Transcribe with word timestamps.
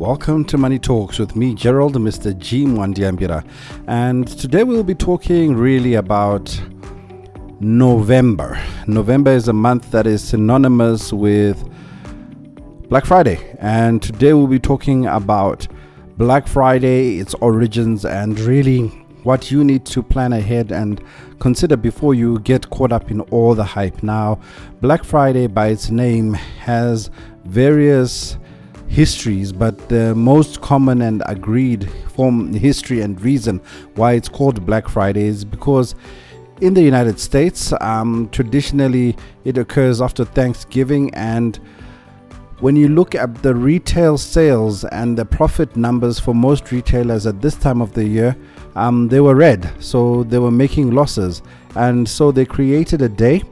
welcome 0.00 0.46
to 0.46 0.56
Money 0.56 0.78
Talks 0.78 1.18
with 1.18 1.36
me, 1.36 1.54
Gerald, 1.54 1.94
Mr. 1.96 2.36
G. 2.38 2.64
Mwandiambira. 2.64 3.46
And 3.86 4.26
today 4.26 4.64
we'll 4.64 4.82
be 4.82 4.94
talking 4.94 5.54
really 5.54 5.92
about 5.92 6.58
November. 7.60 8.58
November 8.86 9.32
is 9.32 9.48
a 9.48 9.52
month 9.52 9.90
that 9.90 10.06
is 10.06 10.24
synonymous 10.24 11.12
with 11.12 11.62
Black 12.88 13.04
Friday. 13.04 13.54
And 13.58 14.02
today 14.02 14.32
we'll 14.32 14.46
be 14.46 14.58
talking 14.58 15.04
about 15.04 15.68
Black 16.16 16.48
Friday, 16.48 17.18
its 17.18 17.34
origins, 17.34 18.06
and 18.06 18.40
really 18.40 18.86
what 19.22 19.50
you 19.50 19.62
need 19.62 19.84
to 19.84 20.02
plan 20.02 20.32
ahead 20.32 20.72
and 20.72 21.04
consider 21.40 21.76
before 21.76 22.14
you 22.14 22.38
get 22.38 22.70
caught 22.70 22.90
up 22.90 23.10
in 23.10 23.20
all 23.20 23.54
the 23.54 23.64
hype. 23.64 24.02
Now, 24.02 24.40
Black 24.80 25.04
Friday, 25.04 25.46
by 25.46 25.66
its 25.66 25.90
name, 25.90 26.32
has 26.32 27.10
various 27.44 28.38
histories, 28.90 29.52
but 29.52 29.88
the 29.88 30.14
most 30.16 30.60
common 30.60 31.00
and 31.02 31.22
agreed 31.26 31.88
form 32.12 32.52
history 32.52 33.00
and 33.00 33.20
reason 33.22 33.60
why 33.94 34.12
it's 34.12 34.28
called 34.28 34.66
Black 34.66 34.88
Friday 34.88 35.26
is 35.26 35.44
because 35.44 35.94
in 36.60 36.74
the 36.74 36.82
United 36.82 37.18
States, 37.18 37.72
um, 37.80 38.28
traditionally 38.32 39.16
it 39.44 39.56
occurs 39.56 40.02
after 40.02 40.24
Thanksgiving 40.24 41.14
and 41.14 41.60
when 42.58 42.76
you 42.76 42.88
look 42.88 43.14
at 43.14 43.42
the 43.42 43.54
retail 43.54 44.18
sales 44.18 44.84
and 44.84 45.16
the 45.16 45.24
profit 45.24 45.76
numbers 45.76 46.18
for 46.18 46.34
most 46.34 46.72
retailers 46.72 47.26
at 47.26 47.40
this 47.40 47.54
time 47.54 47.80
of 47.80 47.94
the 47.94 48.04
year, 48.04 48.36
um, 48.74 49.08
they 49.08 49.20
were 49.20 49.34
red. 49.34 49.72
So 49.78 50.24
they 50.24 50.38
were 50.38 50.50
making 50.50 50.90
losses. 50.90 51.40
And 51.74 52.06
so 52.06 52.30
they 52.30 52.44
created 52.44 53.00
a 53.00 53.08
day 53.08 53.42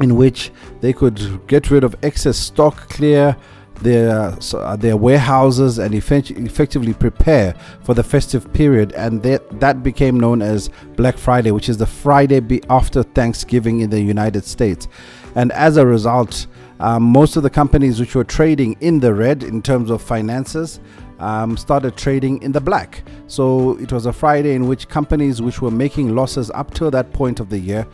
in 0.00 0.16
which 0.16 0.52
they 0.80 0.94
could 0.94 1.46
get 1.48 1.70
rid 1.70 1.84
of 1.84 1.94
excess 2.02 2.38
stock, 2.38 2.88
clear 2.88 3.36
their 3.82 4.36
uh, 4.54 4.76
their 4.76 4.96
warehouses 4.96 5.78
and 5.78 5.94
effect- 5.94 6.30
effectively 6.30 6.92
prepare 6.92 7.54
for 7.82 7.94
the 7.94 8.02
festive 8.02 8.52
period 8.52 8.92
and 8.92 9.22
that 9.22 9.60
that 9.60 9.82
became 9.82 10.18
known 10.18 10.42
as 10.42 10.70
Black 10.96 11.16
Friday 11.16 11.50
which 11.50 11.68
is 11.68 11.78
the 11.78 11.86
Friday 11.86 12.40
be- 12.40 12.62
after 12.68 13.02
Thanksgiving 13.02 13.80
in 13.80 13.90
the 13.90 14.00
United 14.00 14.44
States 14.44 14.88
and 15.34 15.52
as 15.52 15.76
a 15.76 15.86
result 15.86 16.46
um, 16.80 17.02
most 17.02 17.36
of 17.36 17.42
the 17.42 17.50
companies 17.50 18.00
which 18.00 18.14
were 18.14 18.24
trading 18.24 18.76
in 18.80 19.00
the 19.00 19.12
red 19.12 19.42
in 19.42 19.62
terms 19.62 19.90
of 19.90 20.00
finances 20.02 20.80
um, 21.20 21.56
started 21.56 21.96
trading 21.96 22.42
in 22.42 22.52
the 22.52 22.60
black. 22.60 23.02
So 23.26 23.76
it 23.78 23.92
was 23.92 24.06
a 24.06 24.12
Friday 24.12 24.54
in 24.54 24.66
which 24.66 24.88
companies 24.88 25.40
which 25.42 25.60
were 25.60 25.70
making 25.70 26.14
losses 26.14 26.50
up 26.52 26.72
till 26.72 26.90
that 26.90 27.12
point 27.12 27.38
of 27.38 27.50
the 27.50 27.58
year 27.58 27.86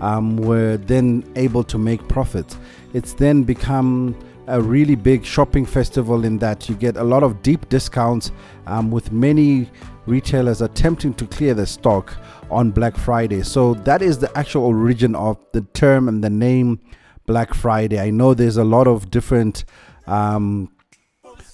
um, 0.00 0.36
were 0.36 0.76
then 0.76 1.24
able 1.36 1.62
to 1.64 1.78
make 1.78 2.06
profits. 2.08 2.58
It's 2.92 3.14
then 3.14 3.44
become 3.44 4.16
a 4.46 4.60
really 4.60 4.94
big 4.94 5.24
shopping 5.24 5.64
festival 5.64 6.24
in 6.24 6.38
that 6.38 6.68
you 6.68 6.74
get 6.74 6.96
a 6.96 7.04
lot 7.04 7.22
of 7.22 7.42
deep 7.42 7.68
discounts 7.68 8.32
um, 8.66 8.90
with 8.90 9.12
many 9.12 9.70
retailers 10.06 10.62
attempting 10.62 11.14
to 11.14 11.26
clear 11.26 11.54
the 11.54 11.66
stock 11.66 12.16
on 12.50 12.70
Black 12.70 12.96
Friday. 12.96 13.42
So 13.42 13.74
that 13.74 14.02
is 14.02 14.18
the 14.18 14.36
actual 14.36 14.64
origin 14.64 15.14
of 15.14 15.38
the 15.52 15.62
term 15.72 16.08
and 16.08 16.22
the 16.22 16.30
name 16.30 16.80
Black 17.26 17.54
Friday. 17.54 18.00
I 18.00 18.10
know 18.10 18.34
there's 18.34 18.56
a 18.56 18.64
lot 18.64 18.88
of 18.88 19.10
different 19.10 19.64
um, 20.06 20.70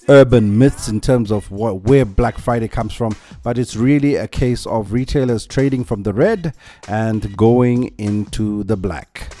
urban 0.09 0.57
myths 0.57 0.87
in 0.87 0.99
terms 0.99 1.31
of 1.31 1.49
what, 1.51 1.83
where 1.83 2.05
Black 2.05 2.37
Friday 2.39 2.67
comes 2.67 2.93
from, 2.93 3.15
but 3.43 3.57
it's 3.57 3.75
really 3.75 4.15
a 4.15 4.27
case 4.27 4.65
of 4.65 4.91
retailers 4.91 5.45
trading 5.45 5.83
from 5.83 6.03
the 6.03 6.13
red 6.13 6.53
and 6.87 7.37
going 7.37 7.93
into 7.99 8.63
the 8.63 8.75
black. 8.75 9.31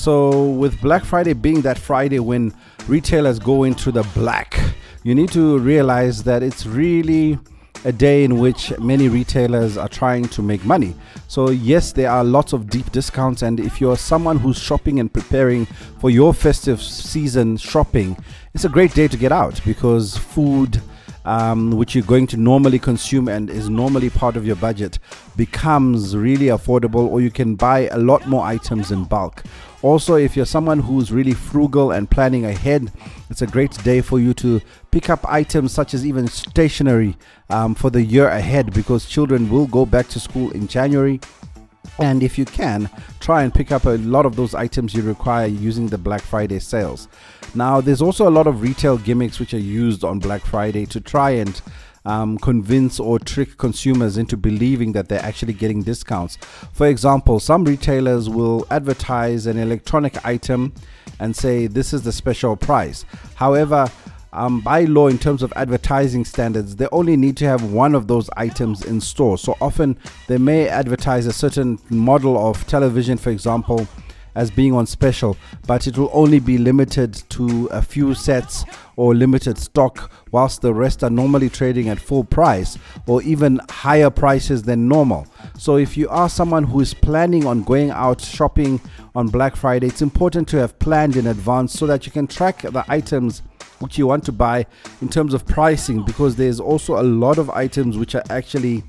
So, 0.00 0.44
with 0.46 0.80
Black 0.80 1.04
Friday 1.04 1.34
being 1.34 1.60
that 1.60 1.76
Friday 1.76 2.20
when 2.20 2.54
retailers 2.88 3.38
go 3.38 3.64
into 3.64 3.92
the 3.92 4.02
black, 4.14 4.58
you 5.02 5.14
need 5.14 5.30
to 5.32 5.58
realize 5.58 6.22
that 6.22 6.42
it's 6.42 6.64
really 6.64 7.38
a 7.84 7.92
day 7.92 8.24
in 8.24 8.38
which 8.38 8.72
many 8.78 9.10
retailers 9.10 9.76
are 9.76 9.90
trying 9.90 10.26
to 10.28 10.40
make 10.40 10.64
money. 10.64 10.94
So, 11.28 11.50
yes, 11.50 11.92
there 11.92 12.10
are 12.10 12.24
lots 12.24 12.54
of 12.54 12.70
deep 12.70 12.90
discounts, 12.92 13.42
and 13.42 13.60
if 13.60 13.78
you're 13.78 13.98
someone 13.98 14.38
who's 14.38 14.58
shopping 14.58 15.00
and 15.00 15.12
preparing 15.12 15.66
for 15.98 16.08
your 16.08 16.32
festive 16.32 16.80
season 16.80 17.58
shopping, 17.58 18.16
it's 18.54 18.64
a 18.64 18.70
great 18.70 18.94
day 18.94 19.06
to 19.06 19.18
get 19.18 19.32
out 19.32 19.60
because 19.66 20.16
food 20.16 20.80
um, 21.26 21.72
which 21.72 21.94
you're 21.94 22.04
going 22.04 22.26
to 22.28 22.38
normally 22.38 22.78
consume 22.78 23.28
and 23.28 23.50
is 23.50 23.68
normally 23.68 24.08
part 24.08 24.36
of 24.36 24.46
your 24.46 24.56
budget 24.56 24.98
becomes 25.36 26.16
really 26.16 26.46
affordable, 26.46 27.06
or 27.06 27.20
you 27.20 27.30
can 27.30 27.54
buy 27.54 27.88
a 27.88 27.98
lot 27.98 28.26
more 28.26 28.46
items 28.46 28.90
in 28.90 29.04
bulk. 29.04 29.42
Also, 29.82 30.16
if 30.16 30.36
you're 30.36 30.46
someone 30.46 30.78
who's 30.78 31.10
really 31.10 31.32
frugal 31.32 31.92
and 31.92 32.10
planning 32.10 32.44
ahead, 32.44 32.92
it's 33.30 33.40
a 33.40 33.46
great 33.46 33.72
day 33.82 34.00
for 34.02 34.20
you 34.20 34.34
to 34.34 34.60
pick 34.90 35.08
up 35.08 35.24
items 35.26 35.72
such 35.72 35.94
as 35.94 36.04
even 36.04 36.26
stationery 36.28 37.16
um, 37.48 37.74
for 37.74 37.88
the 37.88 38.02
year 38.02 38.28
ahead 38.28 38.74
because 38.74 39.06
children 39.06 39.48
will 39.48 39.66
go 39.66 39.86
back 39.86 40.06
to 40.08 40.20
school 40.20 40.50
in 40.50 40.68
January 40.68 41.18
and 41.98 42.22
if 42.22 42.38
you 42.38 42.44
can, 42.44 42.88
try 43.20 43.42
and 43.42 43.52
pick 43.52 43.72
up 43.72 43.84
a 43.84 43.98
lot 43.98 44.24
of 44.24 44.36
those 44.36 44.54
items 44.54 44.94
you 44.94 45.02
require 45.02 45.46
using 45.46 45.86
the 45.86 45.98
Black 45.98 46.22
Friday 46.22 46.58
sales. 46.58 47.08
Now, 47.54 47.80
there's 47.80 48.00
also 48.00 48.28
a 48.28 48.30
lot 48.30 48.46
of 48.46 48.62
retail 48.62 48.96
gimmicks 48.96 49.38
which 49.38 49.52
are 49.54 49.58
used 49.58 50.04
on 50.04 50.18
Black 50.18 50.42
Friday 50.42 50.86
to 50.86 51.00
try 51.00 51.30
and 51.30 51.60
um, 52.04 52.38
convince 52.38 52.98
or 52.98 53.18
trick 53.18 53.58
consumers 53.58 54.16
into 54.16 54.36
believing 54.36 54.92
that 54.92 55.08
they're 55.08 55.22
actually 55.22 55.52
getting 55.52 55.82
discounts. 55.82 56.36
For 56.72 56.86
example, 56.86 57.40
some 57.40 57.64
retailers 57.64 58.28
will 58.28 58.66
advertise 58.70 59.46
an 59.46 59.58
electronic 59.58 60.24
item 60.24 60.72
and 61.18 61.36
say 61.36 61.66
this 61.66 61.92
is 61.92 62.02
the 62.02 62.12
special 62.12 62.56
price. 62.56 63.04
However, 63.34 63.90
um, 64.32 64.60
by 64.60 64.84
law, 64.84 65.08
in 65.08 65.18
terms 65.18 65.42
of 65.42 65.52
advertising 65.56 66.24
standards, 66.24 66.76
they 66.76 66.86
only 66.92 67.16
need 67.16 67.36
to 67.38 67.46
have 67.46 67.72
one 67.72 67.94
of 67.94 68.06
those 68.06 68.30
items 68.36 68.84
in 68.84 69.00
store. 69.00 69.36
So 69.36 69.56
often 69.60 69.98
they 70.28 70.38
may 70.38 70.68
advertise 70.68 71.26
a 71.26 71.32
certain 71.32 71.78
model 71.90 72.38
of 72.48 72.64
television, 72.66 73.18
for 73.18 73.30
example, 73.30 73.88
as 74.34 74.50
being 74.50 74.72
on 74.72 74.86
special, 74.86 75.36
but 75.66 75.86
it 75.86 75.96
will 75.96 76.10
only 76.12 76.40
be 76.40 76.58
limited 76.58 77.14
to 77.30 77.66
a 77.66 77.82
few 77.82 78.14
sets 78.14 78.64
or 78.96 79.14
limited 79.14 79.58
stock, 79.58 80.10
whilst 80.30 80.60
the 80.60 80.74
rest 80.74 81.02
are 81.02 81.10
normally 81.10 81.48
trading 81.48 81.88
at 81.88 81.98
full 81.98 82.24
price 82.24 82.78
or 83.06 83.22
even 83.22 83.60
higher 83.70 84.10
prices 84.10 84.62
than 84.62 84.88
normal. 84.88 85.26
So, 85.58 85.76
if 85.76 85.96
you 85.96 86.08
are 86.08 86.28
someone 86.28 86.64
who 86.64 86.80
is 86.80 86.94
planning 86.94 87.46
on 87.46 87.62
going 87.62 87.90
out 87.90 88.20
shopping 88.20 88.80
on 89.14 89.28
Black 89.28 89.56
Friday, 89.56 89.86
it's 89.86 90.02
important 90.02 90.48
to 90.48 90.58
have 90.58 90.78
planned 90.78 91.16
in 91.16 91.26
advance 91.26 91.72
so 91.72 91.86
that 91.86 92.06
you 92.06 92.12
can 92.12 92.26
track 92.26 92.62
the 92.62 92.84
items 92.88 93.42
which 93.80 93.98
you 93.98 94.06
want 94.06 94.24
to 94.24 94.32
buy 94.32 94.66
in 95.00 95.08
terms 95.08 95.34
of 95.34 95.46
pricing 95.46 96.04
because 96.04 96.36
there's 96.36 96.60
also 96.60 97.00
a 97.00 97.02
lot 97.02 97.38
of 97.38 97.50
items 97.50 97.96
which 97.96 98.14
are 98.14 98.22
actually 98.30 98.84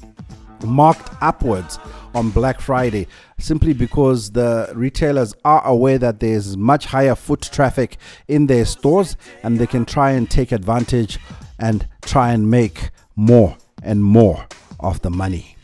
marked 0.65 1.09
upwards 1.21 1.79
on 2.13 2.29
Black 2.29 2.59
Friday 2.61 3.07
simply 3.37 3.73
because 3.73 4.31
the 4.31 4.71
retailers 4.75 5.33
are 5.45 5.65
aware 5.65 5.97
that 5.97 6.19
there's 6.19 6.57
much 6.57 6.85
higher 6.85 7.15
foot 7.15 7.41
traffic 7.41 7.97
in 8.27 8.47
their 8.47 8.65
stores 8.65 9.17
and 9.43 9.59
they 9.59 9.67
can 9.67 9.85
try 9.85 10.11
and 10.11 10.29
take 10.29 10.51
advantage 10.51 11.19
and 11.59 11.87
try 12.01 12.31
and 12.31 12.49
make 12.49 12.89
more 13.15 13.57
and 13.83 14.03
more 14.03 14.45
of 14.79 15.01
the 15.01 15.09
money. 15.09 15.55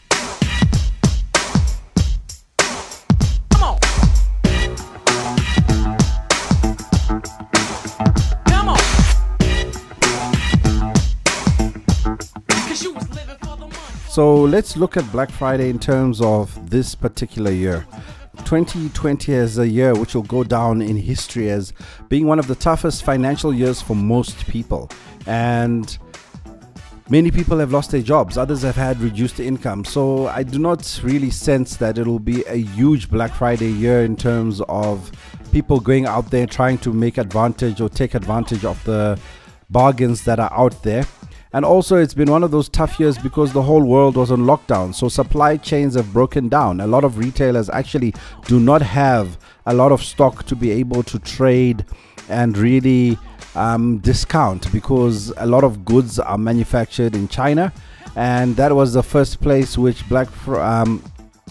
So 14.17 14.41
let's 14.41 14.75
look 14.75 14.97
at 14.97 15.11
Black 15.11 15.29
Friday 15.29 15.69
in 15.69 15.77
terms 15.77 16.21
of 16.21 16.71
this 16.71 16.95
particular 16.95 17.51
year. 17.51 17.85
2020 18.45 19.31
is 19.31 19.59
a 19.59 19.67
year 19.67 19.93
which 19.93 20.15
will 20.15 20.23
go 20.23 20.43
down 20.43 20.81
in 20.81 20.97
history 20.97 21.51
as 21.51 21.71
being 22.09 22.25
one 22.25 22.39
of 22.39 22.47
the 22.47 22.55
toughest 22.55 23.03
financial 23.03 23.53
years 23.53 23.79
for 23.79 23.95
most 23.95 24.47
people. 24.47 24.89
And 25.27 25.95
many 27.11 27.29
people 27.29 27.59
have 27.59 27.71
lost 27.71 27.91
their 27.91 28.01
jobs, 28.01 28.39
others 28.39 28.63
have 28.63 28.75
had 28.75 28.99
reduced 29.01 29.39
income. 29.39 29.85
So 29.85 30.25
I 30.25 30.41
do 30.41 30.57
not 30.57 30.99
really 31.03 31.29
sense 31.29 31.75
that 31.75 31.99
it'll 31.99 32.17
be 32.17 32.43
a 32.45 32.55
huge 32.55 33.11
Black 33.11 33.35
Friday 33.35 33.69
year 33.69 34.03
in 34.03 34.15
terms 34.15 34.61
of 34.67 35.11
people 35.51 35.79
going 35.79 36.07
out 36.07 36.31
there 36.31 36.47
trying 36.47 36.79
to 36.79 36.91
make 36.91 37.19
advantage 37.19 37.81
or 37.81 37.87
take 37.87 38.15
advantage 38.15 38.65
of 38.65 38.83
the 38.83 39.19
bargains 39.69 40.23
that 40.23 40.39
are 40.39 40.51
out 40.53 40.81
there. 40.81 41.05
And 41.57 41.65
also, 41.65 41.95
it's 41.95 42.13
been 42.13 42.29
one 42.29 42.43
of 42.43 42.51
those 42.51 42.69
tough 42.69 42.99
years 42.99 43.17
because 43.17 43.51
the 43.51 43.63
whole 43.63 43.83
world 43.83 44.15
was 44.15 44.29
on 44.29 44.41
lockdown. 44.41 44.93
So, 44.93 45.09
supply 45.09 45.57
chains 45.57 45.95
have 45.95 46.13
broken 46.13 46.49
down. 46.49 46.79
A 46.81 46.85
lot 46.85 47.03
of 47.03 47.17
retailers 47.17 47.67
actually 47.71 48.13
do 48.45 48.59
not 48.59 48.83
have 48.83 49.39
a 49.65 49.73
lot 49.73 49.91
of 49.91 50.03
stock 50.03 50.43
to 50.43 50.55
be 50.55 50.69
able 50.69 51.01
to 51.01 51.17
trade 51.17 51.83
and 52.29 52.55
really 52.55 53.17
um, 53.55 53.97
discount 53.97 54.71
because 54.71 55.33
a 55.37 55.47
lot 55.47 55.63
of 55.63 55.83
goods 55.83 56.19
are 56.19 56.37
manufactured 56.37 57.15
in 57.15 57.27
China, 57.27 57.73
and 58.15 58.55
that 58.57 58.75
was 58.75 58.93
the 58.93 59.01
first 59.01 59.41
place 59.41 59.79
which 59.79 60.07
Black 60.09 60.27
um, 60.49 61.03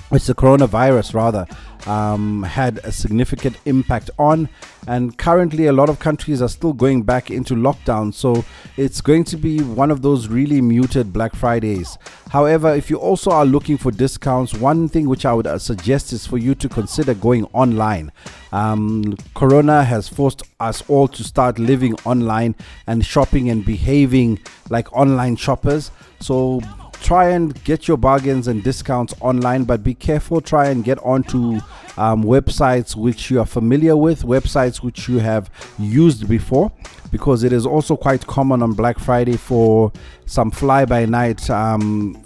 which 0.08 0.26
the 0.26 0.34
coronavirus 0.34 1.14
rather 1.14 1.46
um, 1.86 2.42
had 2.42 2.78
a 2.84 2.92
significant 2.92 3.56
impact 3.64 4.10
on. 4.18 4.48
And 4.86 5.16
currently, 5.18 5.66
a 5.66 5.72
lot 5.72 5.88
of 5.88 5.98
countries 5.98 6.40
are 6.40 6.48
still 6.48 6.72
going 6.72 7.02
back 7.02 7.30
into 7.30 7.54
lockdown. 7.54 8.14
So 8.14 8.44
it's 8.76 9.00
going 9.00 9.24
to 9.24 9.36
be 9.36 9.60
one 9.60 9.90
of 9.90 10.02
those 10.02 10.28
really 10.28 10.60
muted 10.60 11.12
Black 11.12 11.34
Fridays. 11.34 11.98
However, 12.30 12.74
if 12.74 12.88
you 12.88 12.96
also 12.96 13.30
are 13.30 13.44
looking 13.44 13.78
for 13.78 13.90
discounts, 13.90 14.54
one 14.54 14.88
thing 14.88 15.08
which 15.08 15.26
I 15.26 15.32
would 15.32 15.46
uh, 15.46 15.58
suggest 15.58 16.12
is 16.12 16.26
for 16.26 16.38
you 16.38 16.54
to 16.56 16.68
consider 16.68 17.14
going 17.14 17.44
online. 17.46 18.12
Um, 18.52 19.16
Corona 19.34 19.84
has 19.84 20.08
forced 20.08 20.42
us 20.60 20.82
all 20.88 21.08
to 21.08 21.24
start 21.24 21.58
living 21.58 21.94
online 22.04 22.54
and 22.86 23.04
shopping 23.04 23.50
and 23.50 23.64
behaving 23.64 24.38
like 24.70 24.92
online 24.92 25.36
shoppers. 25.36 25.90
So 26.20 26.60
try 27.00 27.30
and 27.30 27.62
get 27.64 27.88
your 27.88 27.96
bargains 27.96 28.48
and 28.48 28.62
discounts 28.62 29.14
online, 29.20 29.64
but 29.64 29.82
be 29.82 29.94
careful. 29.94 30.40
Try 30.40 30.68
and 30.68 30.84
get 30.84 30.98
onto 30.98 31.60
um, 31.96 32.22
websites 32.24 32.96
which 32.96 33.30
you 33.30 33.40
are 33.40 33.46
familiar 33.46 33.96
with, 33.96 34.22
websites 34.22 34.82
which 34.82 35.08
you 35.08 35.18
have 35.18 35.50
used 35.78 36.28
before, 36.28 36.72
because 37.10 37.44
it 37.44 37.52
is 37.52 37.66
also 37.66 37.96
quite 37.96 38.26
common 38.26 38.62
on 38.62 38.72
Black 38.72 38.98
Friday 38.98 39.36
for 39.36 39.92
some 40.26 40.50
fly 40.50 40.84
by 40.84 41.06
night 41.06 41.48
um, 41.50 42.24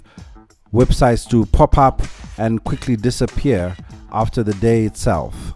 websites 0.73 1.29
to 1.29 1.45
pop 1.47 1.77
up 1.77 2.01
and 2.37 2.63
quickly 2.63 2.95
disappear 2.95 3.75
after 4.11 4.43
the 4.43 4.53
day 4.55 4.85
itself. 4.85 5.50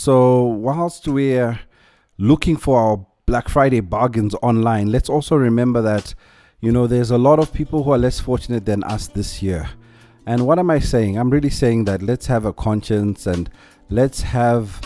So, 0.00 0.44
whilst 0.44 1.06
we're 1.08 1.60
looking 2.16 2.56
for 2.56 2.78
our 2.78 3.06
Black 3.26 3.50
Friday 3.50 3.80
bargains 3.80 4.34
online, 4.40 4.90
let's 4.90 5.10
also 5.10 5.36
remember 5.36 5.82
that, 5.82 6.14
you 6.60 6.72
know, 6.72 6.86
there's 6.86 7.10
a 7.10 7.18
lot 7.18 7.38
of 7.38 7.52
people 7.52 7.82
who 7.82 7.90
are 7.90 7.98
less 7.98 8.18
fortunate 8.18 8.64
than 8.64 8.82
us 8.84 9.08
this 9.08 9.42
year. 9.42 9.68
And 10.24 10.46
what 10.46 10.58
am 10.58 10.70
I 10.70 10.78
saying? 10.78 11.18
I'm 11.18 11.28
really 11.28 11.50
saying 11.50 11.84
that 11.84 12.00
let's 12.00 12.24
have 12.28 12.46
a 12.46 12.52
conscience 12.54 13.26
and 13.26 13.50
let's 13.90 14.22
have, 14.22 14.80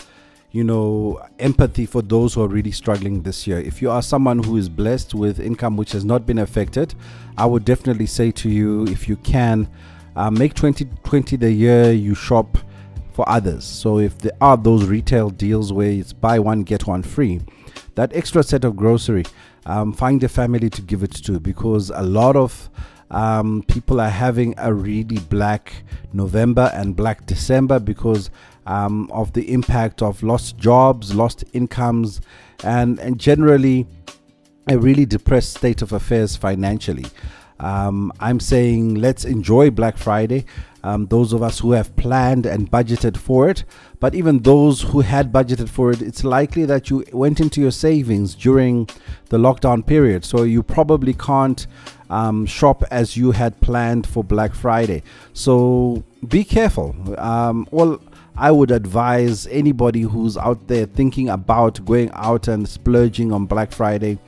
you 0.51 0.65
know, 0.65 1.25
empathy 1.39 1.85
for 1.85 2.01
those 2.01 2.33
who 2.33 2.41
are 2.43 2.49
really 2.49 2.71
struggling 2.71 3.21
this 3.21 3.47
year. 3.47 3.61
If 3.61 3.81
you 3.81 3.89
are 3.91 4.01
someone 4.01 4.43
who 4.43 4.57
is 4.57 4.67
blessed 4.67 5.15
with 5.15 5.39
income 5.39 5.77
which 5.77 5.93
has 5.93 6.03
not 6.03 6.25
been 6.25 6.39
affected, 6.39 6.93
I 7.37 7.45
would 7.45 7.63
definitely 7.63 8.07
say 8.07 8.31
to 8.31 8.49
you, 8.49 8.83
if 8.87 9.07
you 9.07 9.15
can, 9.15 9.69
uh, 10.17 10.29
make 10.29 10.55
2020 10.55 11.37
the 11.37 11.53
year 11.53 11.93
you 11.93 12.15
shop 12.15 12.57
for 13.15 13.27
others. 13.29 13.63
So 13.63 13.99
if 13.99 14.17
there 14.17 14.33
are 14.41 14.57
those 14.57 14.83
retail 14.83 15.29
deals 15.29 15.71
where 15.71 15.89
it's 15.89 16.11
buy 16.11 16.37
one 16.37 16.63
get 16.63 16.85
one 16.85 17.01
free, 17.01 17.39
that 17.95 18.13
extra 18.13 18.43
set 18.43 18.65
of 18.65 18.75
grocery, 18.75 19.23
um, 19.65 19.93
find 19.93 20.21
a 20.23 20.27
family 20.27 20.69
to 20.69 20.81
give 20.81 21.01
it 21.01 21.13
to 21.13 21.39
because 21.39 21.89
a 21.91 22.03
lot 22.03 22.35
of 22.35 22.69
um, 23.11 23.63
people 23.69 24.01
are 24.01 24.09
having 24.09 24.53
a 24.57 24.73
really 24.73 25.19
black 25.29 25.83
November 26.11 26.69
and 26.73 26.97
black 26.97 27.25
December 27.25 27.79
because 27.79 28.29
um, 28.67 29.09
of 29.11 29.31
the 29.31 29.49
impact 29.53 30.01
of 30.01 30.21
lost 30.21 30.57
jobs, 30.57 31.15
lost 31.15 31.45
incomes, 31.53 32.19
and, 32.65 32.99
and 32.99 33.17
generally 33.17 33.87
a 34.67 34.77
really 34.77 35.05
depressed 35.05 35.55
state 35.55 35.81
of 35.81 35.93
affairs 35.93 36.35
financially. 36.35 37.05
Um, 37.61 38.11
I'm 38.19 38.41
saying 38.41 38.95
let's 38.95 39.23
enjoy 39.23 39.71
Black 39.71 39.97
Friday. 39.97 40.45
Um, 40.85 41.07
those 41.07 41.33
of 41.33 41.41
us 41.41 41.59
who 41.59 41.71
have 41.71 41.95
planned 41.95 42.45
and 42.45 42.69
budgeted 42.69 43.17
for 43.17 43.49
it, 43.49 43.63
but 43.99 44.13
even 44.13 44.43
those 44.43 44.83
who 44.83 45.01
had 45.01 45.31
budgeted 45.31 45.67
for 45.67 45.91
it, 45.91 45.99
it's 45.99 46.23
likely 46.23 46.63
that 46.65 46.91
you 46.91 47.03
went 47.11 47.39
into 47.39 47.59
your 47.59 47.71
savings 47.71 48.35
during 48.35 48.87
the 49.29 49.37
lockdown 49.39 49.83
period. 49.83 50.23
So 50.23 50.43
you 50.43 50.61
probably 50.61 51.15
can't 51.15 51.65
um, 52.11 52.45
shop 52.45 52.83
as 52.91 53.17
you 53.17 53.31
had 53.31 53.59
planned 53.61 54.05
for 54.05 54.23
Black 54.23 54.53
Friday. 54.53 55.01
So 55.33 56.03
be 56.27 56.43
careful. 56.43 56.95
Um, 57.17 57.67
well, 57.71 57.99
I 58.37 58.51
would 58.51 58.69
advise 58.69 59.47
anybody 59.47 60.01
who's 60.01 60.37
out 60.37 60.67
there 60.67 60.85
thinking 60.85 61.29
about 61.29 61.83
going 61.83 62.11
out 62.13 62.47
and 62.47 62.69
splurging 62.69 63.31
on 63.31 63.47
Black 63.47 63.71
Friday 63.71 64.19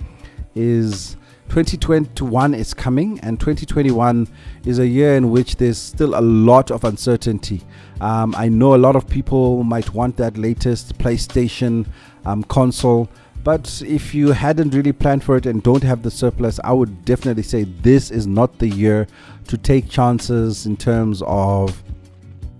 is 0.56 1.18
2021 1.49 2.53
is 2.53 2.73
coming, 2.73 3.19
and 3.21 3.39
2021 3.39 4.27
is 4.65 4.79
a 4.79 4.88
year 4.88 5.15
in 5.15 5.31
which 5.31 5.55
there's 5.55 5.77
still 5.77 6.17
a 6.17 6.21
lot 6.21 6.71
of 6.71 6.83
uncertainty. 6.83 7.61
Um, 8.01 8.35
I 8.38 8.49
know 8.49 8.75
a 8.75 8.77
lot 8.77 8.95
of 8.95 9.07
people 9.07 9.63
might 9.63 9.94
want 9.94 10.17
that 10.17 10.38
latest 10.38 10.97
PlayStation 10.97 11.88
um, 12.25 12.44
console, 12.44 13.09
but 13.44 13.81
if 13.85 14.13
you 14.13 14.33
hadn't 14.33 14.73
really 14.73 14.91
planned 14.91 15.23
for 15.23 15.38
it 15.38 15.45
and 15.45 15.63
don't 15.63 15.83
have 15.83 16.03
the 16.03 16.11
surplus, 16.11 16.59
I 16.63 16.73
would 16.73 17.05
definitely 17.05 17.44
say 17.44 17.63
this 17.63 18.11
is 18.11 18.27
not 18.27 18.59
the 18.59 18.67
year 18.67 19.07
to 19.47 19.57
take 19.57 19.89
chances 19.89 20.65
in 20.65 20.75
terms 20.75 21.23
of 21.25 21.81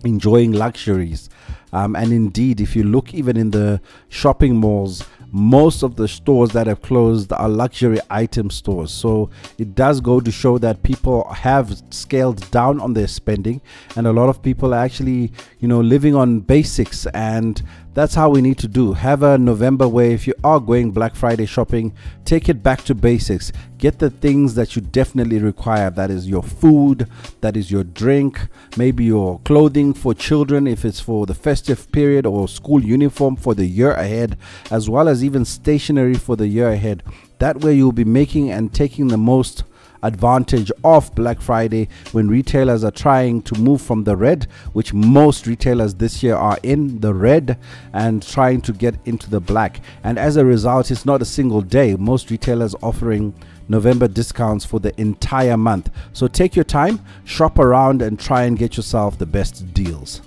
enjoying 0.06 0.54
luxuries. 0.54 1.30
Um, 1.74 1.96
and 1.96 2.14
indeed, 2.14 2.62
if 2.62 2.76
you 2.76 2.84
look 2.84 3.14
even 3.14 3.36
in 3.36 3.52
the 3.52 3.82
shopping 4.08 4.56
malls, 4.56 5.04
most 5.32 5.84
of 5.84 5.96
the 5.96 6.08
stores 6.08 6.52
that 6.52 6.68
have 6.68 6.82
closed 6.82 7.32
are 7.34 7.50
luxury 7.50 8.00
item 8.10 8.50
stores. 8.50 8.92
So 8.92 9.30
it 9.58 9.76
does 9.76 10.00
go 10.00 10.20
to 10.20 10.32
show 10.32 10.58
that 10.60 10.84
people 10.84 11.28
have 11.34 11.82
scaled 11.90 12.50
down 12.52 12.80
on 12.80 12.94
their 12.94 13.08
spending, 13.08 13.62
and 13.96 14.08
a 14.08 14.12
lot 14.12 14.30
of 14.30 14.42
people 14.42 14.74
are 14.74 14.84
actually, 14.84 15.32
you 15.60 15.68
know, 15.68 15.82
living 15.82 16.16
on 16.16 16.40
basics 16.40 17.06
and 17.08 17.62
that's 17.98 18.14
how 18.14 18.30
we 18.30 18.44
need 18.44 18.60
to 18.60 18.68
do. 18.68 18.94
Have 18.94 19.24
a 19.24 19.40
November 19.40 19.88
where 19.88 20.12
if 20.12 20.28
you 20.28 20.36
are 20.44 20.60
going 20.60 20.92
Black 20.92 21.16
Friday 21.16 21.48
shopping, 21.48 21.96
take 22.26 22.48
it 22.48 22.62
back 22.62 22.84
to 22.84 22.94
basics. 22.94 23.52
Get 23.80 23.98
the 23.98 24.12
things 24.12 24.54
that 24.54 24.76
you 24.76 24.84
definitely 24.84 25.40
require. 25.40 25.90
That 25.90 26.12
is 26.12 26.30
your 26.30 26.44
food, 26.44 27.10
that 27.42 27.58
is 27.58 27.72
your 27.72 27.84
drink, 27.84 28.40
maybe 28.78 29.06
your 29.06 29.40
clothing 29.40 29.96
for 29.96 30.14
children 30.14 30.68
if 30.68 30.86
it's 30.86 31.00
for 31.00 31.26
the 31.26 31.34
festive 31.34 31.92
period 31.92 32.28
or 32.28 32.48
school 32.48 32.84
uniform 32.84 33.36
for 33.36 33.56
the 33.56 33.66
year 33.66 33.94
ahead, 33.94 34.38
as 34.70 34.88
well 34.88 35.08
as 35.08 35.24
even 35.24 35.44
stationery 35.44 36.14
for 36.14 36.36
the 36.36 36.48
year 36.48 36.70
ahead. 36.70 37.02
That 37.40 37.62
way 37.62 37.74
you'll 37.74 37.94
be 37.94 38.06
making 38.06 38.52
and 38.52 38.72
taking 38.72 39.08
the 39.08 39.18
most 39.18 39.64
advantage 40.04 40.72
of 40.84 41.14
Black 41.16 41.42
Friday 41.42 41.90
when 42.12 42.28
retailers 42.28 42.84
are 42.84 42.92
trying 42.92 43.42
to 43.44 43.60
move 43.60 43.82
from 43.82 44.04
the 44.04 44.16
red, 44.16 44.48
which 44.74 44.94
most 44.94 45.48
retailers 45.48 45.96
this 45.96 46.22
year 46.24 46.36
are 46.36 46.58
in 46.64 47.00
the 47.00 47.14
red, 47.14 47.58
and 47.94 48.26
trying 48.26 48.62
to 48.62 48.74
get 48.74 48.96
into 49.06 49.30
the 49.30 49.40
black. 49.40 49.82
And 50.04 50.18
as 50.18 50.38
a 50.38 50.46
result, 50.46 50.92
it's 50.92 51.06
not 51.06 51.22
a 51.22 51.26
single 51.26 51.62
day. 51.62 51.96
Most 51.96 52.30
retailers 52.30 52.76
offering 52.82 53.34
November 53.70 54.08
discounts 54.08 54.66
for 54.66 54.80
the 54.80 55.00
entire 55.00 55.58
month. 55.58 55.90
So 56.14 56.28
take 56.28 56.56
your 56.56 56.66
time, 56.66 57.00
shop 57.26 57.60
around, 57.60 58.02
and 58.02 58.20
try 58.20 58.44
and 58.44 58.58
get 58.58 58.78
yourself 58.78 59.18
the 59.18 59.26
best 59.26 59.74
deals. 59.74 60.22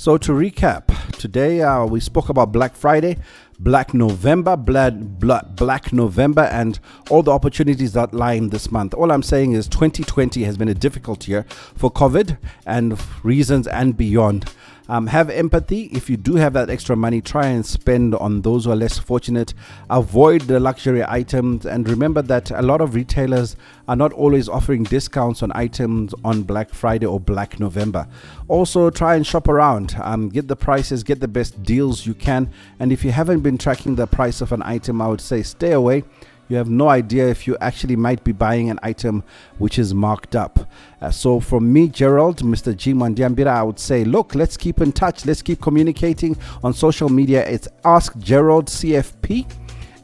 So 0.00 0.16
to 0.16 0.32
recap, 0.32 0.88
today 1.18 1.60
uh, 1.60 1.84
we 1.84 2.00
spoke 2.00 2.30
about 2.30 2.52
Black 2.52 2.74
Friday, 2.74 3.18
Black 3.60 3.92
November, 3.92 4.56
Black 4.56 5.92
November, 5.92 6.42
and 6.42 6.80
all 7.10 7.22
the 7.22 7.30
opportunities 7.30 7.92
that 7.92 8.14
lie 8.14 8.32
in 8.32 8.48
this 8.48 8.72
month. 8.72 8.94
All 8.94 9.12
I'm 9.12 9.22
saying 9.22 9.52
is 9.52 9.68
2020 9.68 10.44
has 10.44 10.56
been 10.56 10.68
a 10.68 10.74
difficult 10.74 11.28
year 11.28 11.44
for 11.76 11.92
COVID 11.92 12.38
and 12.64 12.98
reasons 13.22 13.66
and 13.66 13.94
beyond. 13.96 14.50
Um, 14.90 15.06
have 15.06 15.30
empathy. 15.30 15.82
If 15.92 16.10
you 16.10 16.16
do 16.16 16.34
have 16.34 16.52
that 16.54 16.68
extra 16.68 16.96
money, 16.96 17.20
try 17.20 17.46
and 17.46 17.64
spend 17.64 18.12
on 18.16 18.42
those 18.42 18.64
who 18.64 18.72
are 18.72 18.76
less 18.76 18.98
fortunate. 18.98 19.54
Avoid 19.88 20.42
the 20.42 20.58
luxury 20.58 21.04
items. 21.06 21.64
And 21.64 21.88
remember 21.88 22.22
that 22.22 22.50
a 22.50 22.60
lot 22.60 22.80
of 22.80 22.96
retailers 22.96 23.54
are 23.86 23.94
not 23.94 24.12
always 24.12 24.48
offering 24.48 24.82
discounts 24.82 25.44
on 25.44 25.52
items 25.54 26.12
on 26.24 26.42
Black 26.42 26.70
Friday 26.70 27.06
or 27.06 27.20
Black 27.20 27.60
November. 27.60 28.08
Also, 28.48 28.90
try 28.90 29.14
and 29.14 29.24
shop 29.24 29.46
around. 29.46 29.94
Um, 30.00 30.28
get 30.28 30.48
the 30.48 30.56
prices, 30.56 31.04
get 31.04 31.20
the 31.20 31.28
best 31.28 31.62
deals 31.62 32.04
you 32.04 32.14
can. 32.14 32.50
And 32.80 32.90
if 32.90 33.04
you 33.04 33.12
haven't 33.12 33.42
been 33.50 33.58
tracking 33.58 33.96
the 33.96 34.06
price 34.06 34.40
of 34.40 34.52
an 34.52 34.62
item, 34.62 35.02
I 35.02 35.08
would 35.08 35.20
say 35.20 35.42
stay 35.42 35.72
away 35.72 36.04
you 36.50 36.56
have 36.56 36.68
no 36.68 36.88
idea 36.88 37.28
if 37.28 37.46
you 37.46 37.56
actually 37.60 37.94
might 37.94 38.24
be 38.24 38.32
buying 38.32 38.70
an 38.70 38.80
item 38.82 39.22
which 39.58 39.78
is 39.78 39.94
marked 39.94 40.34
up. 40.34 40.68
Uh, 41.00 41.08
so, 41.08 41.38
from 41.38 41.72
me, 41.72 41.86
Gerald, 41.86 42.42
Mr. 42.42 42.76
G. 42.76 42.92
Mwandiambira, 42.92 43.46
I 43.46 43.62
would 43.62 43.78
say, 43.78 44.02
look, 44.04 44.34
let's 44.34 44.56
keep 44.56 44.80
in 44.80 44.90
touch. 44.90 45.24
Let's 45.24 45.42
keep 45.42 45.62
communicating 45.62 46.36
on 46.64 46.74
social 46.74 47.08
media. 47.08 47.46
It's 47.46 47.68
Ask 47.84 48.18
Gerald 48.18 48.66
CFP 48.66 49.48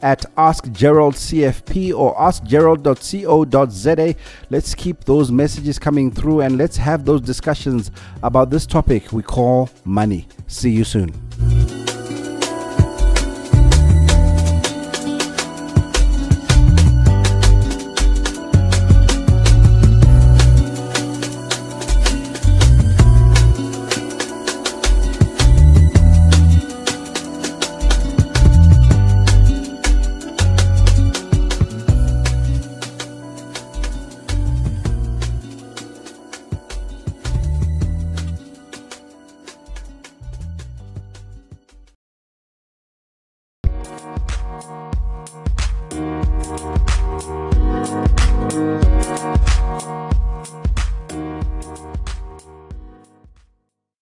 at 0.02 0.24
Ask 0.36 0.70
Gerald 0.70 1.14
CFP 1.14 1.92
or 1.92 2.14
askgerald.co.za. 2.22 4.14
Let's 4.48 4.74
keep 4.76 5.02
those 5.04 5.32
messages 5.32 5.80
coming 5.80 6.12
through 6.12 6.42
and 6.42 6.56
let's 6.56 6.76
have 6.76 7.04
those 7.04 7.22
discussions 7.22 7.90
about 8.22 8.50
this 8.50 8.66
topic 8.66 9.10
we 9.12 9.24
call 9.24 9.68
money. 9.84 10.28
See 10.46 10.70
you 10.70 10.84
soon. 10.84 11.12